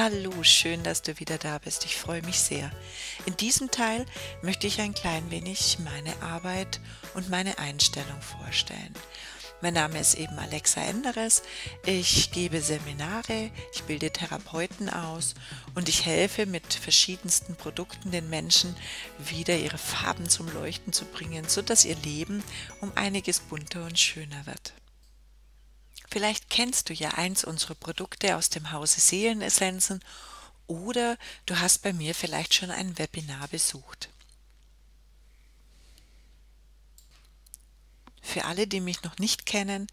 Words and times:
Hallo, 0.00 0.44
schön, 0.44 0.84
dass 0.84 1.02
du 1.02 1.18
wieder 1.18 1.38
da 1.38 1.58
bist. 1.58 1.84
Ich 1.84 1.96
freue 1.96 2.22
mich 2.22 2.38
sehr. 2.38 2.70
In 3.26 3.36
diesem 3.36 3.72
Teil 3.72 4.06
möchte 4.42 4.68
ich 4.68 4.80
ein 4.80 4.94
klein 4.94 5.28
wenig 5.32 5.78
meine 5.80 6.22
Arbeit 6.22 6.78
und 7.14 7.30
meine 7.30 7.58
Einstellung 7.58 8.22
vorstellen. 8.22 8.94
Mein 9.60 9.74
Name 9.74 9.98
ist 9.98 10.14
eben 10.14 10.38
Alexa 10.38 10.82
Enderes. 10.82 11.42
Ich 11.84 12.30
gebe 12.30 12.60
Seminare, 12.60 13.50
ich 13.74 13.82
bilde 13.82 14.12
Therapeuten 14.12 14.88
aus 14.88 15.34
und 15.74 15.88
ich 15.88 16.06
helfe 16.06 16.46
mit 16.46 16.74
verschiedensten 16.74 17.56
Produkten 17.56 18.12
den 18.12 18.30
Menschen 18.30 18.76
wieder 19.18 19.56
ihre 19.56 19.78
Farben 19.78 20.28
zum 20.28 20.48
Leuchten 20.54 20.92
zu 20.92 21.06
bringen, 21.06 21.48
sodass 21.48 21.84
ihr 21.84 21.96
Leben 21.96 22.44
um 22.80 22.92
einiges 22.94 23.40
bunter 23.40 23.84
und 23.84 23.98
schöner 23.98 24.46
wird. 24.46 24.74
Vielleicht 26.10 26.48
kennst 26.48 26.88
du 26.88 26.94
ja 26.94 27.10
eins 27.10 27.44
unserer 27.44 27.74
Produkte 27.74 28.36
aus 28.36 28.48
dem 28.48 28.72
Hause 28.72 29.00
Seelenessenzen 29.00 30.02
oder 30.66 31.18
du 31.46 31.58
hast 31.58 31.82
bei 31.82 31.92
mir 31.92 32.14
vielleicht 32.14 32.54
schon 32.54 32.70
ein 32.70 32.98
Webinar 32.98 33.48
besucht. 33.48 34.08
Für 38.22 38.44
alle, 38.44 38.66
die 38.66 38.80
mich 38.80 39.02
noch 39.02 39.18
nicht 39.18 39.46
kennen, 39.46 39.86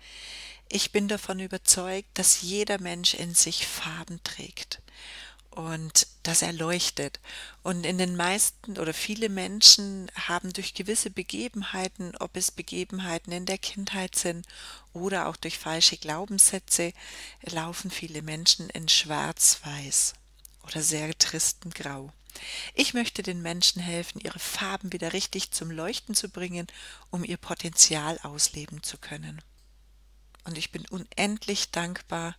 ich 0.69 0.91
bin 0.91 1.07
davon 1.07 1.39
überzeugt, 1.39 2.09
dass 2.15 2.41
jeder 2.41 2.79
Mensch 2.79 3.13
in 3.13 3.35
sich 3.35 3.67
Farben 3.67 4.21
trägt 4.23 4.81
und 5.55 6.07
dass 6.23 6.41
er 6.41 6.51
leuchtet. 6.51 7.19
Und 7.63 7.85
in 7.85 7.97
den 7.97 8.15
meisten 8.15 8.77
oder 8.77 8.93
viele 8.93 9.29
Menschen 9.29 10.11
haben 10.15 10.51
durch 10.51 10.73
gewisse 10.73 11.09
Begebenheiten, 11.09 12.15
ob 12.17 12.35
es 12.35 12.51
Begebenheiten 12.51 13.31
in 13.31 13.45
der 13.45 13.57
Kindheit 13.57 14.15
sind 14.15 14.45
oder 14.91 15.27
auch 15.27 15.37
durch 15.37 15.57
falsche 15.57 15.97
Glaubenssätze, 15.97 16.91
laufen 17.41 17.89
viele 17.89 18.21
Menschen 18.21 18.69
in 18.69 18.89
schwarz-weiß 18.89 20.13
oder 20.63 20.81
sehr 20.81 21.17
tristen 21.17 21.69
Grau. 21.69 22.11
Ich 22.73 22.93
möchte 22.93 23.23
den 23.23 23.41
Menschen 23.41 23.81
helfen, 23.81 24.19
ihre 24.19 24.39
Farben 24.39 24.91
wieder 24.91 25.13
richtig 25.13 25.51
zum 25.51 25.71
Leuchten 25.71 26.15
zu 26.15 26.27
bringen, 26.27 26.67
um 27.11 27.23
ihr 27.23 27.37
Potenzial 27.37 28.19
ausleben 28.23 28.83
zu 28.83 28.97
können. 28.97 29.41
Und 30.43 30.57
ich 30.57 30.71
bin 30.71 30.85
unendlich 30.89 31.71
dankbar, 31.71 32.35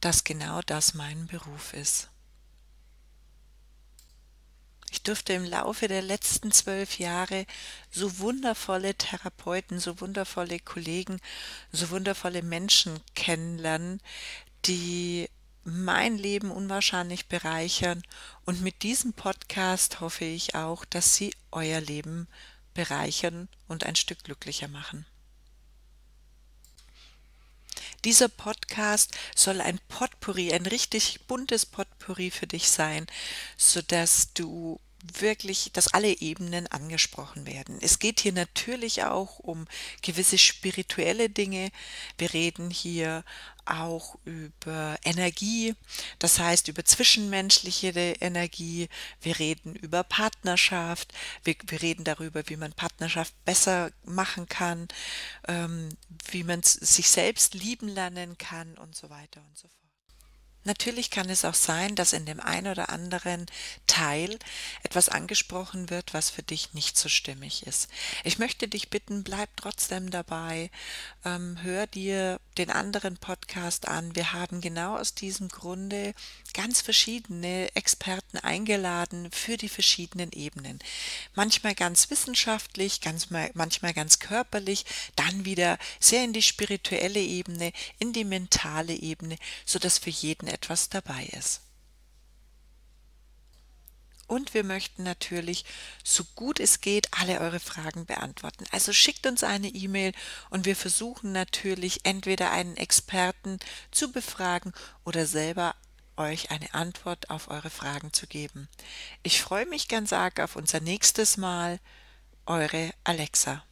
dass 0.00 0.22
genau 0.22 0.60
das 0.62 0.94
mein 0.94 1.26
Beruf 1.26 1.72
ist. 1.72 2.11
Ich 4.92 5.02
durfte 5.02 5.32
im 5.32 5.46
Laufe 5.46 5.88
der 5.88 6.02
letzten 6.02 6.52
zwölf 6.52 6.98
Jahre 6.98 7.46
so 7.90 8.18
wundervolle 8.18 8.94
Therapeuten, 8.94 9.80
so 9.80 10.02
wundervolle 10.02 10.60
Kollegen, 10.60 11.18
so 11.72 11.88
wundervolle 11.88 12.42
Menschen 12.42 13.00
kennenlernen, 13.14 14.02
die 14.66 15.30
mein 15.64 16.18
Leben 16.18 16.50
unwahrscheinlich 16.50 17.26
bereichern. 17.26 18.02
Und 18.44 18.60
mit 18.60 18.82
diesem 18.82 19.14
Podcast 19.14 20.00
hoffe 20.00 20.26
ich 20.26 20.56
auch, 20.56 20.84
dass 20.84 21.14
Sie 21.14 21.34
euer 21.52 21.80
Leben 21.80 22.28
bereichern 22.74 23.48
und 23.68 23.84
ein 23.84 23.96
Stück 23.96 24.22
glücklicher 24.24 24.68
machen. 24.68 25.06
Dieser 28.04 28.28
Podcast 28.28 29.16
soll 29.36 29.60
ein 29.60 29.78
Potpourri, 29.88 30.52
ein 30.52 30.66
richtig 30.66 31.26
buntes 31.28 31.66
Potpourri 31.66 32.30
für 32.32 32.48
dich 32.48 32.68
sein, 32.68 33.06
sodass 33.56 34.32
du 34.34 34.80
wirklich, 35.02 35.70
dass 35.72 35.88
alle 35.88 36.20
Ebenen 36.20 36.66
angesprochen 36.68 37.46
werden. 37.46 37.78
Es 37.80 37.98
geht 37.98 38.20
hier 38.20 38.32
natürlich 38.32 39.04
auch 39.04 39.38
um 39.38 39.66
gewisse 40.02 40.38
spirituelle 40.38 41.28
Dinge. 41.28 41.70
Wir 42.18 42.32
reden 42.32 42.70
hier 42.70 43.24
auch 43.64 44.16
über 44.24 44.96
Energie, 45.04 45.74
das 46.18 46.38
heißt 46.38 46.68
über 46.68 46.84
zwischenmenschliche 46.84 47.90
Energie. 48.20 48.88
Wir 49.20 49.38
reden 49.38 49.74
über 49.76 50.02
Partnerschaft. 50.04 51.12
Wir, 51.44 51.56
wir 51.66 51.82
reden 51.82 52.04
darüber, 52.04 52.42
wie 52.46 52.56
man 52.56 52.72
Partnerschaft 52.72 53.34
besser 53.44 53.92
machen 54.04 54.48
kann, 54.48 54.88
ähm, 55.48 55.90
wie 56.30 56.44
man 56.44 56.62
sich 56.62 57.08
selbst 57.08 57.54
lieben 57.54 57.88
lernen 57.88 58.38
kann 58.38 58.76
und 58.78 58.96
so 58.96 59.10
weiter 59.10 59.42
und 59.48 59.56
so 59.56 59.68
fort. 59.68 59.81
Natürlich 60.64 61.10
kann 61.10 61.28
es 61.28 61.44
auch 61.44 61.54
sein, 61.54 61.94
dass 61.94 62.12
in 62.12 62.26
dem 62.26 62.40
einen 62.40 62.68
oder 62.68 62.90
anderen 62.90 63.46
Teil 63.86 64.38
etwas 64.82 65.08
angesprochen 65.08 65.90
wird, 65.90 66.14
was 66.14 66.30
für 66.30 66.42
dich 66.42 66.74
nicht 66.74 66.96
so 66.96 67.08
stimmig 67.08 67.66
ist. 67.66 67.88
Ich 68.24 68.38
möchte 68.38 68.68
dich 68.68 68.90
bitten, 68.90 69.24
bleib 69.24 69.50
trotzdem 69.56 70.10
dabei, 70.10 70.70
ähm, 71.24 71.58
hör 71.62 71.86
dir 71.86 72.40
den 72.58 72.70
anderen 72.70 73.16
Podcast 73.16 73.88
an. 73.88 74.14
Wir 74.14 74.32
haben 74.32 74.60
genau 74.60 74.96
aus 74.96 75.14
diesem 75.14 75.48
Grunde 75.48 76.14
ganz 76.54 76.80
verschiedene 76.80 77.74
Experten 77.74 78.38
eingeladen 78.38 79.30
für 79.30 79.56
die 79.56 79.68
verschiedenen 79.68 80.30
Ebenen. 80.32 80.78
Manchmal 81.34 81.74
ganz 81.74 82.10
wissenschaftlich, 82.10 83.00
ganz 83.00 83.30
mal, 83.30 83.50
manchmal 83.54 83.94
ganz 83.94 84.18
körperlich, 84.18 84.84
dann 85.16 85.44
wieder 85.44 85.78
sehr 85.98 86.24
in 86.24 86.32
die 86.32 86.42
spirituelle 86.42 87.20
Ebene, 87.20 87.72
in 87.98 88.12
die 88.12 88.24
mentale 88.24 88.94
Ebene, 88.94 89.36
so 89.64 89.78
dass 89.78 89.98
für 89.98 90.10
jeden 90.10 90.48
etwas 90.48 90.88
dabei 90.88 91.26
ist. 91.38 91.60
Und 94.32 94.54
wir 94.54 94.64
möchten 94.64 95.02
natürlich, 95.02 95.66
so 96.02 96.24
gut 96.34 96.58
es 96.58 96.80
geht, 96.80 97.06
alle 97.20 97.38
eure 97.40 97.60
Fragen 97.60 98.06
beantworten. 98.06 98.64
Also 98.70 98.94
schickt 98.94 99.26
uns 99.26 99.44
eine 99.44 99.68
E-Mail 99.68 100.14
und 100.48 100.64
wir 100.64 100.74
versuchen 100.74 101.32
natürlich 101.32 102.06
entweder 102.06 102.50
einen 102.50 102.78
Experten 102.78 103.58
zu 103.90 104.10
befragen 104.10 104.72
oder 105.04 105.26
selber 105.26 105.74
euch 106.16 106.50
eine 106.50 106.72
Antwort 106.72 107.28
auf 107.28 107.48
eure 107.48 107.68
Fragen 107.68 108.14
zu 108.14 108.26
geben. 108.26 108.70
Ich 109.22 109.42
freue 109.42 109.66
mich 109.66 109.88
ganz 109.88 110.14
arg 110.14 110.40
auf 110.40 110.56
unser 110.56 110.80
nächstes 110.80 111.36
Mal. 111.36 111.78
Eure 112.46 112.94
Alexa. 113.04 113.62